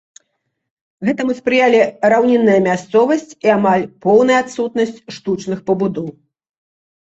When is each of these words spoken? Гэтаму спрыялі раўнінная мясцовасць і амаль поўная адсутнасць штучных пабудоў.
Гэтаму 1.09 1.35
спрыялі 1.39 1.81
раўнінная 2.15 2.57
мясцовасць 2.69 3.27
і 3.49 3.55
амаль 3.59 3.87
поўная 4.09 4.43
адсутнасць 4.47 4.99
штучных 5.15 5.59
пабудоў. 5.73 6.07